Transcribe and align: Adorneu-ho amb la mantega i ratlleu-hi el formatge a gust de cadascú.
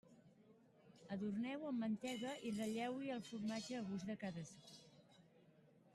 Adorneu-ho 1.15 1.67
amb 1.67 1.67
la 1.67 1.73
mantega 1.81 2.33
i 2.51 2.55
ratlleu-hi 2.55 3.13
el 3.19 3.23
formatge 3.31 3.79
a 3.81 3.85
gust 3.91 4.11
de 4.13 4.17
cadascú. 4.25 4.79